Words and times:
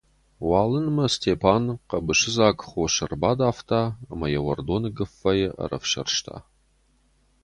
Уалынмӕ 0.47 1.05
Степан 1.15 1.63
хъӕбысы 1.89 2.29
дзаг 2.33 2.57
хос 2.67 2.93
ӕрбадавта 3.05 3.81
ӕмӕ 4.11 4.27
йӕ 4.33 4.39
уӕрдоны 4.45 4.89
гуыффӕйы 4.97 5.47
ӕрӕфсӕрста... 5.63 6.35